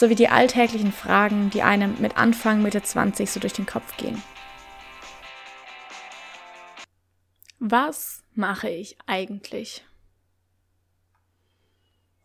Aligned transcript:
sowie 0.00 0.14
die 0.14 0.28
alltäglichen 0.28 0.92
Fragen, 0.92 1.50
die 1.50 1.62
einem 1.62 2.00
mit 2.00 2.16
Anfang, 2.16 2.62
Mitte 2.62 2.82
20 2.82 3.30
so 3.30 3.38
durch 3.38 3.52
den 3.52 3.66
Kopf 3.66 3.98
gehen. 3.98 4.20
Was 7.58 8.24
mache 8.34 8.70
ich 8.70 8.96
eigentlich? 9.06 9.84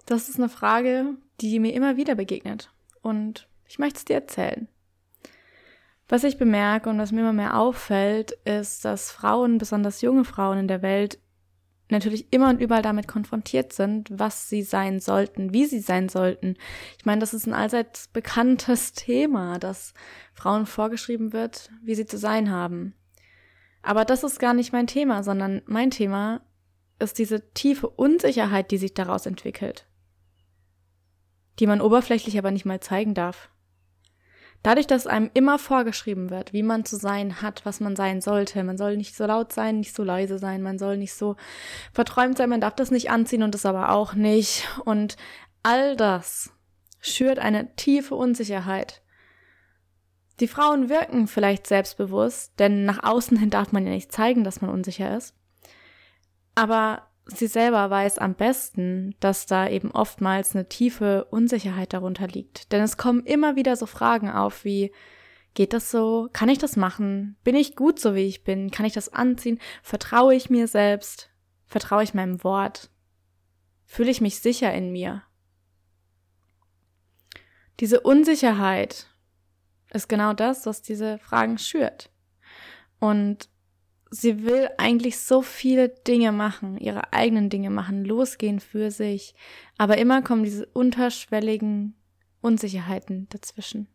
Das 0.06 0.30
ist 0.30 0.40
eine 0.40 0.48
Frage, 0.48 1.18
die 1.42 1.60
mir 1.60 1.74
immer 1.74 1.98
wieder 1.98 2.16
begegnet. 2.16 2.72
Und 3.02 3.50
ich 3.68 3.78
möchte 3.78 3.98
es 3.98 4.06
dir 4.06 4.16
erzählen. 4.16 4.70
Was 6.08 6.24
ich 6.24 6.38
bemerke 6.38 6.90
und 6.90 6.98
was 6.98 7.12
mir 7.12 7.22
immer 7.22 7.34
mehr 7.34 7.58
auffällt, 7.58 8.32
ist, 8.46 8.86
dass 8.86 9.12
Frauen, 9.12 9.58
besonders 9.58 10.02
junge 10.02 10.24
Frauen 10.24 10.60
in 10.60 10.68
der 10.70 10.82
Welt, 10.82 11.20
natürlich 11.90 12.34
immer 12.34 12.50
und 12.50 12.60
überall 12.60 12.82
damit 12.82 13.08
konfrontiert 13.08 13.74
sind, 13.74 14.10
was 14.12 14.50
sie 14.50 14.64
sein 14.64 15.00
sollten, 15.00 15.54
wie 15.54 15.66
sie 15.66 15.80
sein 15.80 16.10
sollten. 16.10 16.58
Ich 16.98 17.06
meine, 17.06 17.20
das 17.20 17.34
ist 17.34 17.46
ein 17.46 17.54
allseits 17.54 18.08
bekanntes 18.08 18.94
Thema, 18.94 19.60
dass 19.60 19.94
Frauen 20.34 20.66
vorgeschrieben 20.66 21.34
wird, 21.34 21.70
wie 21.84 21.96
sie 21.96 22.06
zu 22.06 22.18
sein 22.18 22.52
haben. 22.52 22.96
Aber 23.82 24.04
das 24.04 24.24
ist 24.24 24.40
gar 24.40 24.54
nicht 24.54 24.74
mein 24.74 24.88
Thema, 24.88 25.22
sondern 25.24 25.62
mein 25.68 25.92
Thema 25.92 26.42
ist 26.98 27.20
diese 27.20 27.52
tiefe 27.54 27.88
Unsicherheit, 27.88 28.72
die 28.72 28.78
sich 28.78 28.94
daraus 28.94 29.26
entwickelt, 29.26 29.88
die 31.60 31.68
man 31.68 31.82
oberflächlich 31.82 32.38
aber 32.38 32.52
nicht 32.52 32.66
mal 32.66 32.80
zeigen 32.80 33.14
darf. 33.14 33.50
Dadurch, 34.66 34.88
dass 34.88 35.06
einem 35.06 35.30
immer 35.36 35.60
vorgeschrieben 35.60 36.32
wird, 36.32 36.52
wie 36.52 36.64
man 36.64 36.86
zu 36.86 36.96
sein 36.96 37.44
hat, 37.44 37.64
was 37.68 37.82
man 37.82 37.96
sein 37.96 38.20
sollte. 38.20 38.64
Man 38.64 38.80
soll 38.80 38.98
nicht 38.98 39.16
so 39.16 39.28
laut 39.28 39.54
sein, 39.54 39.78
nicht 39.78 39.96
so 39.96 40.04
leise 40.04 40.40
sein, 40.40 40.64
man 40.64 40.80
soll 40.80 40.98
nicht 40.98 41.14
so 41.14 41.36
verträumt 41.94 42.36
sein, 42.36 42.50
man 42.50 42.62
darf 42.62 42.74
das 42.74 42.90
nicht 42.90 43.12
anziehen 43.12 43.44
und 43.44 43.54
das 43.54 43.68
aber 43.68 43.92
auch 43.92 44.16
nicht. 44.16 44.68
Und 44.84 45.18
all 45.62 45.96
das 45.96 46.50
schürt 47.00 47.38
eine 47.38 47.76
tiefe 47.76 48.16
Unsicherheit. 48.16 49.04
Die 50.40 50.48
Frauen 50.48 50.90
wirken 50.90 51.28
vielleicht 51.28 51.68
selbstbewusst, 51.68 52.54
denn 52.58 52.86
nach 52.86 53.04
außen 53.04 53.38
hin 53.38 53.52
darf 53.52 53.72
man 53.72 53.86
ja 53.86 53.92
nicht 53.92 54.12
zeigen, 54.12 54.44
dass 54.44 54.62
man 54.62 54.72
unsicher 54.72 55.16
ist. 55.16 55.36
Aber 56.56 57.04
sie 57.26 57.48
selber 57.48 57.90
weiß 57.90 58.20
am 58.20 58.36
besten, 58.36 59.16
dass 59.20 59.46
da 59.46 59.68
eben 59.68 59.92
oftmals 59.92 60.56
eine 60.56 60.68
tiefe 60.68 61.26
Unsicherheit 61.26 61.94
darunter 61.94 62.28
liegt. 62.28 62.72
Denn 62.72 62.82
es 62.82 62.98
kommen 62.98 63.26
immer 63.26 63.56
wieder 63.56 63.76
so 63.76 63.86
Fragen 63.86 64.30
auf 64.30 64.64
wie, 64.64 64.92
geht 65.54 65.74
das 65.74 65.90
so? 65.90 66.30
Kann 66.34 66.50
ich 66.50 66.60
das 66.60 66.76
machen? 66.76 67.38
Bin 67.44 67.56
ich 67.56 67.76
gut 67.76 68.00
so, 68.00 68.14
wie 68.14 68.28
ich 68.28 68.44
bin? 68.44 68.70
Kann 68.70 68.86
ich 68.86 68.94
das 68.94 69.10
anziehen? 69.10 69.60
Vertraue 69.82 70.36
ich 70.36 70.50
mir 70.50 70.68
selbst? 70.68 71.32
Vertraue 71.66 72.04
ich 72.04 72.14
meinem 72.14 72.44
Wort? 72.44 72.92
Fühle 73.86 74.12
ich 74.12 74.22
mich 74.22 74.40
sicher 74.40 74.72
in 74.74 74.92
mir? 74.92 75.24
Diese 77.80 78.02
Unsicherheit 78.02 79.08
ist 79.92 80.08
genau 80.08 80.34
das, 80.34 80.66
was 80.66 80.82
diese 80.82 81.18
Fragen 81.20 81.58
schürt. 81.58 82.12
Und 83.00 83.50
sie 84.10 84.44
will 84.44 84.70
eigentlich 84.78 85.20
so 85.20 85.42
viele 85.42 85.90
Dinge 85.90 86.32
machen, 86.32 86.78
ihre 86.78 87.14
eigenen 87.14 87.50
Dinge 87.50 87.70
machen, 87.70 88.06
losgehen 88.06 88.60
für 88.60 88.92
sich. 88.92 89.36
Aber 89.78 89.98
immer 89.98 90.22
kommen 90.22 90.44
diese 90.44 90.66
unterschwelligen 90.68 91.96
Unsicherheiten 92.42 93.28
dazwischen. 93.30 93.88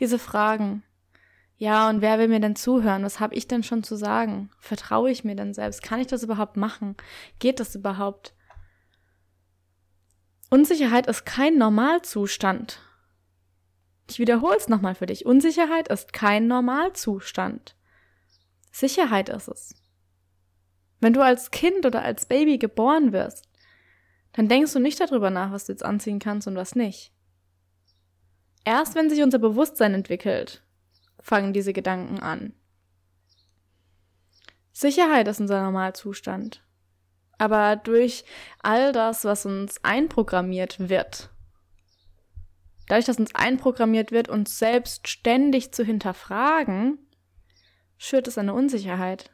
Diese 0.00 0.18
Fragen. 0.18 0.82
Ja, 1.56 1.88
und 1.88 2.00
wer 2.00 2.18
will 2.18 2.28
mir 2.28 2.40
denn 2.40 2.56
zuhören? 2.56 3.04
Was 3.04 3.20
habe 3.20 3.34
ich 3.34 3.46
denn 3.46 3.62
schon 3.62 3.82
zu 3.84 3.96
sagen? 3.96 4.50
Vertraue 4.58 5.10
ich 5.10 5.22
mir 5.22 5.36
denn 5.36 5.54
selbst? 5.54 5.82
Kann 5.82 6.00
ich 6.00 6.08
das 6.08 6.22
überhaupt 6.22 6.56
machen? 6.56 6.96
Geht 7.38 7.60
das 7.60 7.74
überhaupt? 7.74 8.34
Unsicherheit 10.50 11.06
ist 11.06 11.24
kein 11.24 11.56
Normalzustand. 11.56 12.80
Ich 14.10 14.18
wiederhole 14.18 14.56
es 14.56 14.68
nochmal 14.68 14.94
für 14.94 15.06
dich. 15.06 15.24
Unsicherheit 15.24 15.88
ist 15.88 16.12
kein 16.12 16.46
Normalzustand. 16.46 17.76
Sicherheit 18.72 19.28
ist 19.28 19.48
es. 19.48 19.74
Wenn 21.00 21.12
du 21.12 21.22
als 21.22 21.50
Kind 21.50 21.86
oder 21.86 22.02
als 22.02 22.26
Baby 22.26 22.58
geboren 22.58 23.12
wirst, 23.12 23.48
dann 24.32 24.48
denkst 24.48 24.72
du 24.72 24.80
nicht 24.80 24.98
darüber 24.98 25.30
nach, 25.30 25.52
was 25.52 25.66
du 25.66 25.72
jetzt 25.72 25.84
anziehen 25.84 26.18
kannst 26.18 26.48
und 26.48 26.56
was 26.56 26.74
nicht. 26.74 27.12
Erst 28.64 28.94
wenn 28.94 29.10
sich 29.10 29.22
unser 29.22 29.38
Bewusstsein 29.38 29.94
entwickelt, 29.94 30.62
fangen 31.18 31.52
diese 31.52 31.72
Gedanken 31.72 32.20
an. 32.20 32.54
Sicherheit 34.72 35.28
ist 35.28 35.40
unser 35.40 35.62
Normalzustand. 35.62 36.64
Aber 37.38 37.76
durch 37.76 38.24
all 38.62 38.92
das, 38.92 39.24
was 39.24 39.44
uns 39.44 39.82
einprogrammiert 39.84 40.88
wird, 40.88 41.30
dadurch, 42.88 43.06
dass 43.06 43.18
uns 43.18 43.34
einprogrammiert 43.34 44.12
wird, 44.12 44.28
uns 44.28 44.58
selbst 44.58 45.08
ständig 45.08 45.72
zu 45.72 45.84
hinterfragen, 45.84 46.98
schürt 48.02 48.26
es 48.26 48.36
eine 48.36 48.52
Unsicherheit, 48.52 49.30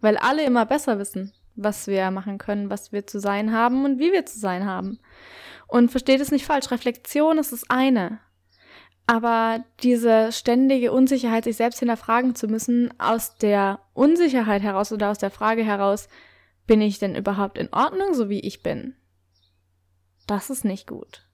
weil 0.00 0.16
alle 0.16 0.44
immer 0.44 0.64
besser 0.64 1.00
wissen, 1.00 1.32
was 1.56 1.88
wir 1.88 2.08
machen 2.12 2.38
können, 2.38 2.70
was 2.70 2.92
wir 2.92 3.04
zu 3.04 3.18
sein 3.18 3.52
haben 3.52 3.84
und 3.84 3.98
wie 3.98 4.12
wir 4.12 4.24
zu 4.24 4.38
sein 4.38 4.64
haben. 4.64 5.00
Und 5.66 5.90
versteht 5.90 6.20
es 6.20 6.30
nicht 6.30 6.46
falsch, 6.46 6.70
Reflexion 6.70 7.38
ist 7.38 7.50
das 7.50 7.68
eine. 7.68 8.20
Aber 9.08 9.64
diese 9.82 10.30
ständige 10.30 10.92
Unsicherheit, 10.92 11.44
sich 11.44 11.56
selbst 11.56 11.80
hinterfragen 11.80 12.36
zu 12.36 12.46
müssen, 12.46 12.94
aus 13.00 13.36
der 13.38 13.80
Unsicherheit 13.92 14.62
heraus 14.62 14.92
oder 14.92 15.10
aus 15.10 15.18
der 15.18 15.32
Frage 15.32 15.64
heraus, 15.64 16.08
bin 16.68 16.80
ich 16.80 17.00
denn 17.00 17.16
überhaupt 17.16 17.58
in 17.58 17.72
Ordnung, 17.72 18.14
so 18.14 18.28
wie 18.28 18.40
ich 18.40 18.62
bin? 18.62 18.94
Das 20.28 20.48
ist 20.48 20.64
nicht 20.64 20.86
gut. 20.86 21.26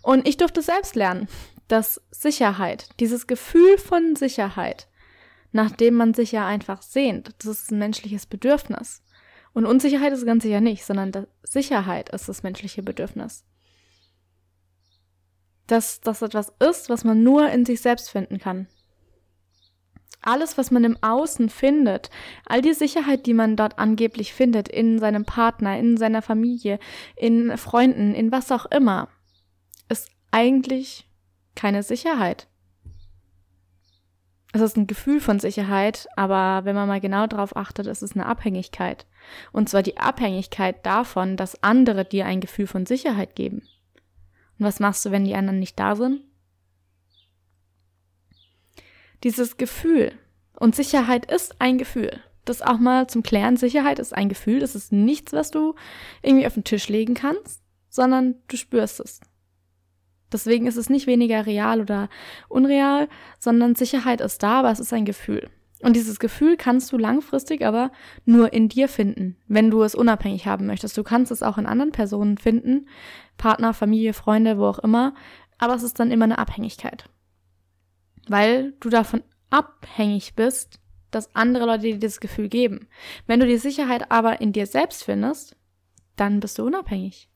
Und 0.00 0.28
ich 0.28 0.36
durfte 0.36 0.62
selbst 0.62 0.94
lernen, 0.94 1.26
dass 1.66 2.00
Sicherheit, 2.12 2.88
dieses 3.00 3.26
Gefühl 3.26 3.78
von 3.78 4.14
Sicherheit, 4.14 4.86
nach 5.56 5.70
dem 5.70 5.94
man 5.94 6.12
sich 6.12 6.32
ja 6.32 6.46
einfach 6.46 6.82
sehnt. 6.82 7.34
Das 7.38 7.46
ist 7.46 7.72
ein 7.72 7.78
menschliches 7.78 8.26
Bedürfnis. 8.26 9.02
Und 9.54 9.64
Unsicherheit 9.64 10.12
ist 10.12 10.26
ganz 10.26 10.42
sicher 10.42 10.60
nicht, 10.60 10.84
sondern 10.84 11.26
Sicherheit 11.42 12.10
ist 12.10 12.28
das 12.28 12.42
menschliche 12.42 12.82
Bedürfnis. 12.82 13.44
Dass 15.66 16.00
das 16.02 16.20
etwas 16.20 16.52
ist, 16.60 16.90
was 16.90 17.04
man 17.04 17.22
nur 17.22 17.48
in 17.48 17.64
sich 17.64 17.80
selbst 17.80 18.10
finden 18.10 18.38
kann. 18.38 18.68
Alles, 20.20 20.58
was 20.58 20.70
man 20.70 20.84
im 20.84 21.02
Außen 21.02 21.48
findet, 21.48 22.10
all 22.44 22.60
die 22.60 22.74
Sicherheit, 22.74 23.24
die 23.24 23.34
man 23.34 23.56
dort 23.56 23.78
angeblich 23.78 24.34
findet, 24.34 24.68
in 24.68 24.98
seinem 24.98 25.24
Partner, 25.24 25.78
in 25.78 25.96
seiner 25.96 26.20
Familie, 26.20 26.78
in 27.16 27.56
Freunden, 27.56 28.14
in 28.14 28.30
was 28.30 28.52
auch 28.52 28.66
immer, 28.66 29.08
ist 29.88 30.10
eigentlich 30.32 31.08
keine 31.54 31.82
Sicherheit. 31.82 32.46
Es 34.56 34.62
ist 34.62 34.78
ein 34.78 34.86
Gefühl 34.86 35.20
von 35.20 35.38
Sicherheit, 35.38 36.08
aber 36.16 36.64
wenn 36.64 36.74
man 36.74 36.88
mal 36.88 36.98
genau 36.98 37.26
darauf 37.26 37.54
achtet, 37.56 37.86
ist 37.86 38.00
es 38.00 38.12
eine 38.12 38.24
Abhängigkeit. 38.24 39.04
Und 39.52 39.68
zwar 39.68 39.82
die 39.82 39.98
Abhängigkeit 39.98 40.86
davon, 40.86 41.36
dass 41.36 41.62
andere 41.62 42.06
dir 42.06 42.24
ein 42.24 42.40
Gefühl 42.40 42.66
von 42.66 42.86
Sicherheit 42.86 43.36
geben. 43.36 43.68
Und 44.58 44.64
was 44.64 44.80
machst 44.80 45.04
du, 45.04 45.10
wenn 45.10 45.26
die 45.26 45.34
anderen 45.34 45.58
nicht 45.58 45.78
da 45.78 45.94
sind? 45.94 46.22
Dieses 49.24 49.58
Gefühl. 49.58 50.12
Und 50.58 50.74
Sicherheit 50.74 51.30
ist 51.30 51.60
ein 51.60 51.76
Gefühl. 51.76 52.18
Das 52.46 52.62
auch 52.62 52.78
mal 52.78 53.08
zum 53.08 53.22
Klären. 53.22 53.58
Sicherheit 53.58 53.98
ist 53.98 54.14
ein 54.14 54.30
Gefühl. 54.30 54.60
Das 54.60 54.74
ist 54.74 54.90
nichts, 54.90 55.34
was 55.34 55.50
du 55.50 55.74
irgendwie 56.22 56.46
auf 56.46 56.54
den 56.54 56.64
Tisch 56.64 56.88
legen 56.88 57.12
kannst, 57.12 57.60
sondern 57.90 58.36
du 58.48 58.56
spürst 58.56 59.00
es. 59.00 59.20
Deswegen 60.32 60.66
ist 60.66 60.76
es 60.76 60.90
nicht 60.90 61.06
weniger 61.06 61.46
real 61.46 61.80
oder 61.80 62.08
unreal, 62.48 63.08
sondern 63.38 63.74
Sicherheit 63.74 64.20
ist 64.20 64.42
da, 64.42 64.60
aber 64.60 64.70
es 64.70 64.80
ist 64.80 64.92
ein 64.92 65.04
Gefühl. 65.04 65.50
Und 65.82 65.94
dieses 65.94 66.18
Gefühl 66.18 66.56
kannst 66.56 66.90
du 66.90 66.98
langfristig 66.98 67.64
aber 67.64 67.92
nur 68.24 68.52
in 68.52 68.68
dir 68.68 68.88
finden, 68.88 69.36
wenn 69.46 69.70
du 69.70 69.82
es 69.82 69.94
unabhängig 69.94 70.46
haben 70.46 70.66
möchtest. 70.66 70.96
Du 70.96 71.02
kannst 71.02 71.30
es 71.30 71.42
auch 71.42 71.58
in 71.58 71.66
anderen 71.66 71.92
Personen 71.92 72.38
finden, 72.38 72.88
Partner, 73.36 73.74
Familie, 73.74 74.14
Freunde, 74.14 74.58
wo 74.58 74.64
auch 74.64 74.78
immer, 74.78 75.14
aber 75.58 75.74
es 75.74 75.82
ist 75.82 76.00
dann 76.00 76.10
immer 76.10 76.24
eine 76.24 76.38
Abhängigkeit. 76.38 77.08
Weil 78.26 78.72
du 78.80 78.88
davon 78.88 79.22
abhängig 79.50 80.34
bist, 80.34 80.80
dass 81.10 81.34
andere 81.36 81.66
Leute 81.66 81.82
dir 81.82 81.98
dieses 81.98 82.20
Gefühl 82.20 82.48
geben. 82.48 82.88
Wenn 83.26 83.40
du 83.40 83.46
die 83.46 83.58
Sicherheit 83.58 84.10
aber 84.10 84.40
in 84.40 84.52
dir 84.52 84.66
selbst 84.66 85.04
findest, 85.04 85.56
dann 86.16 86.40
bist 86.40 86.58
du 86.58 86.66
unabhängig 86.66 87.28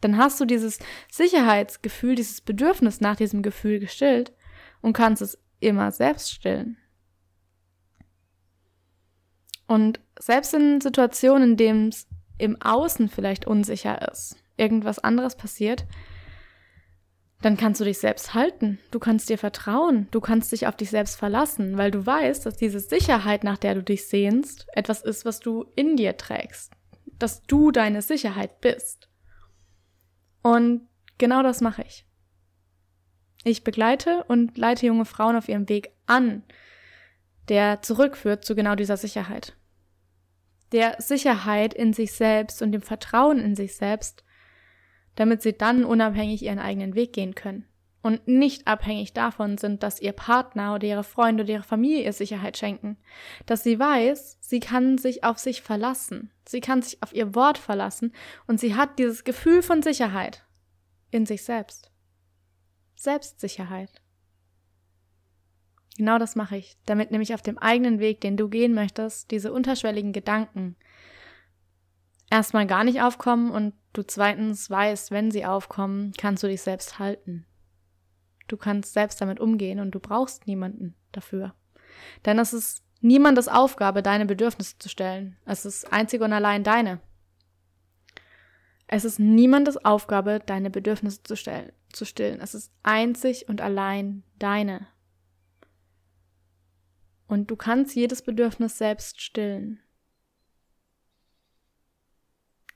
dann 0.00 0.16
hast 0.16 0.40
du 0.40 0.44
dieses 0.44 0.78
Sicherheitsgefühl, 1.10 2.14
dieses 2.14 2.40
Bedürfnis 2.40 3.00
nach 3.00 3.16
diesem 3.16 3.42
Gefühl 3.42 3.80
gestillt 3.80 4.32
und 4.80 4.92
kannst 4.92 5.22
es 5.22 5.38
immer 5.60 5.90
selbst 5.90 6.32
stillen. 6.32 6.76
Und 9.66 10.00
selbst 10.18 10.54
in 10.54 10.80
Situationen, 10.80 11.50
in 11.50 11.56
denen 11.56 11.88
es 11.88 12.06
im 12.38 12.60
Außen 12.60 13.08
vielleicht 13.08 13.46
unsicher 13.46 14.10
ist, 14.10 14.36
irgendwas 14.56 14.98
anderes 14.98 15.36
passiert, 15.36 15.86
dann 17.42 17.56
kannst 17.56 17.80
du 17.80 17.84
dich 17.84 17.98
selbst 17.98 18.34
halten. 18.34 18.78
Du 18.90 18.98
kannst 18.98 19.28
dir 19.28 19.38
vertrauen. 19.38 20.08
Du 20.10 20.20
kannst 20.20 20.50
dich 20.50 20.66
auf 20.66 20.76
dich 20.76 20.90
selbst 20.90 21.16
verlassen, 21.16 21.78
weil 21.78 21.90
du 21.90 22.04
weißt, 22.04 22.44
dass 22.44 22.56
diese 22.56 22.80
Sicherheit, 22.80 23.44
nach 23.44 23.58
der 23.58 23.76
du 23.76 23.82
dich 23.82 24.08
sehnst, 24.08 24.66
etwas 24.72 25.02
ist, 25.02 25.24
was 25.24 25.38
du 25.38 25.66
in 25.76 25.96
dir 25.96 26.16
trägst. 26.16 26.72
Dass 27.18 27.42
du 27.42 27.70
deine 27.70 28.02
Sicherheit 28.02 28.60
bist. 28.60 29.07
Und 30.42 30.88
genau 31.18 31.42
das 31.42 31.60
mache 31.60 31.82
ich. 31.82 32.04
Ich 33.44 33.64
begleite 33.64 34.24
und 34.24 34.56
leite 34.58 34.86
junge 34.86 35.04
Frauen 35.04 35.36
auf 35.36 35.48
ihrem 35.48 35.68
Weg 35.68 35.90
an, 36.06 36.42
der 37.48 37.82
zurückführt 37.82 38.44
zu 38.44 38.54
genau 38.54 38.74
dieser 38.74 38.96
Sicherheit. 38.96 39.56
Der 40.72 41.00
Sicherheit 41.00 41.72
in 41.72 41.92
sich 41.92 42.12
selbst 42.12 42.60
und 42.62 42.72
dem 42.72 42.82
Vertrauen 42.82 43.38
in 43.38 43.56
sich 43.56 43.76
selbst, 43.76 44.24
damit 45.14 45.42
sie 45.42 45.52
dann 45.52 45.84
unabhängig 45.84 46.42
ihren 46.42 46.58
eigenen 46.58 46.94
Weg 46.94 47.12
gehen 47.12 47.34
können 47.34 47.67
und 48.02 48.28
nicht 48.28 48.66
abhängig 48.66 49.12
davon 49.12 49.58
sind, 49.58 49.82
dass 49.82 50.00
ihr 50.00 50.12
Partner 50.12 50.74
oder 50.74 50.86
ihre 50.86 51.04
Freunde 51.04 51.42
oder 51.42 51.52
ihre 51.54 51.62
Familie 51.62 52.04
ihr 52.04 52.12
Sicherheit 52.12 52.56
schenken. 52.56 52.96
Dass 53.46 53.62
sie 53.64 53.78
weiß, 53.78 54.38
sie 54.40 54.60
kann 54.60 54.98
sich 54.98 55.24
auf 55.24 55.38
sich 55.38 55.62
verlassen. 55.62 56.30
Sie 56.46 56.60
kann 56.60 56.82
sich 56.82 57.02
auf 57.02 57.12
ihr 57.12 57.34
Wort 57.34 57.58
verlassen 57.58 58.12
und 58.46 58.60
sie 58.60 58.74
hat 58.74 58.98
dieses 58.98 59.24
Gefühl 59.24 59.62
von 59.62 59.82
Sicherheit 59.82 60.44
in 61.10 61.26
sich 61.26 61.42
selbst. 61.42 61.90
Selbstsicherheit. 62.94 64.02
Genau 65.96 66.18
das 66.18 66.36
mache 66.36 66.56
ich, 66.56 66.76
damit 66.86 67.10
nämlich 67.10 67.34
auf 67.34 67.42
dem 67.42 67.58
eigenen 67.58 67.98
Weg, 67.98 68.20
den 68.20 68.36
du 68.36 68.48
gehen 68.48 68.72
möchtest, 68.72 69.30
diese 69.32 69.52
unterschwelligen 69.52 70.12
Gedanken 70.12 70.76
erstmal 72.30 72.66
gar 72.66 72.84
nicht 72.84 73.02
aufkommen 73.02 73.50
und 73.50 73.74
du 73.92 74.02
zweitens 74.02 74.70
weißt, 74.70 75.10
wenn 75.10 75.30
sie 75.30 75.44
aufkommen, 75.44 76.12
kannst 76.16 76.42
du 76.42 76.46
dich 76.46 76.62
selbst 76.62 76.98
halten. 76.98 77.46
Du 78.48 78.56
kannst 78.56 78.92
selbst 78.92 79.20
damit 79.20 79.40
umgehen 79.40 79.78
und 79.78 79.92
du 79.92 80.00
brauchst 80.00 80.46
niemanden 80.46 80.94
dafür. 81.12 81.54
Denn 82.24 82.38
es 82.38 82.52
ist 82.52 82.82
niemandes 83.00 83.48
Aufgabe, 83.48 84.02
deine 84.02 84.26
Bedürfnisse 84.26 84.78
zu 84.78 84.88
stellen. 84.88 85.36
Es 85.44 85.64
ist 85.64 85.92
einzig 85.92 86.20
und 86.22 86.32
allein 86.32 86.64
deine. 86.64 87.00
Es 88.86 89.04
ist 89.04 89.18
niemandes 89.18 89.76
Aufgabe, 89.84 90.40
deine 90.44 90.70
Bedürfnisse 90.70 91.22
zu, 91.22 91.36
stellen, 91.36 91.72
zu 91.92 92.06
stillen. 92.06 92.40
Es 92.40 92.54
ist 92.54 92.72
einzig 92.82 93.48
und 93.48 93.60
allein 93.60 94.24
deine. 94.38 94.86
Und 97.26 97.50
du 97.50 97.56
kannst 97.56 97.94
jedes 97.94 98.22
Bedürfnis 98.22 98.78
selbst 98.78 99.20
stillen. 99.20 99.80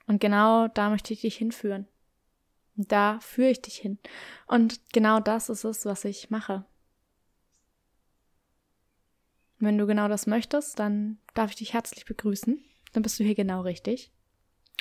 Und 0.05 0.21
genau 0.21 0.67
da 0.67 0.91
möchte 0.91 1.13
ich 1.13 1.21
dich 1.21 1.37
hinführen. 1.37 1.87
Da 2.75 3.19
führe 3.19 3.51
ich 3.51 3.61
dich 3.61 3.75
hin. 3.75 3.99
Und 4.47 4.81
genau 4.93 5.19
das 5.19 5.49
ist 5.49 5.63
es, 5.63 5.85
was 5.85 6.05
ich 6.05 6.29
mache. 6.29 6.65
Wenn 9.59 9.77
du 9.77 9.85
genau 9.85 10.07
das 10.07 10.27
möchtest, 10.27 10.79
dann 10.79 11.19
darf 11.33 11.51
ich 11.51 11.55
dich 11.57 11.73
herzlich 11.73 12.05
begrüßen. 12.05 12.63
Dann 12.91 13.03
bist 13.03 13.19
du 13.19 13.23
hier 13.23 13.35
genau 13.35 13.61
richtig. 13.61 14.11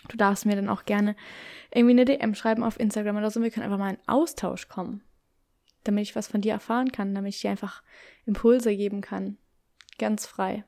Du 0.08 0.16
darfst 0.16 0.46
mir 0.46 0.56
dann 0.56 0.68
auch 0.68 0.84
gerne 0.84 1.14
irgendwie 1.72 1.92
eine 1.92 2.04
DM 2.04 2.34
schreiben 2.34 2.64
auf 2.64 2.80
Instagram 2.80 3.16
oder 3.18 3.30
so. 3.30 3.40
Wir 3.40 3.50
können 3.50 3.64
einfach 3.64 3.78
mal 3.78 3.94
in 3.94 4.08
Austausch 4.08 4.68
kommen. 4.68 5.02
Damit 5.84 6.02
ich 6.02 6.16
was 6.16 6.28
von 6.28 6.40
dir 6.40 6.52
erfahren 6.52 6.92
kann, 6.92 7.14
damit 7.14 7.34
ich 7.34 7.40
dir 7.40 7.50
einfach 7.50 7.82
Impulse 8.26 8.74
geben 8.74 9.00
kann. 9.00 9.38
Ganz 9.98 10.26
frei. 10.26 10.64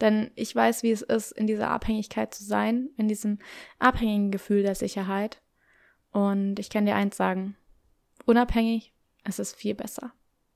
Denn 0.00 0.30
ich 0.34 0.54
weiß, 0.54 0.82
wie 0.82 0.90
es 0.90 1.02
ist, 1.02 1.32
in 1.32 1.46
dieser 1.46 1.70
Abhängigkeit 1.70 2.34
zu 2.34 2.44
sein, 2.44 2.90
in 2.96 3.08
diesem 3.08 3.38
abhängigen 3.78 4.30
Gefühl 4.30 4.62
der 4.62 4.74
Sicherheit. 4.74 5.40
Und 6.16 6.58
ich 6.58 6.70
kann 6.70 6.86
dir 6.86 6.94
eins 6.94 7.18
sagen, 7.18 7.56
unabhängig, 8.24 8.94
es 9.24 9.38
ist 9.38 9.54
viel 9.54 9.74
besser. 9.74 10.12